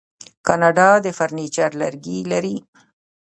[0.47, 2.57] کاناډا د فرنیچر لرګي لري.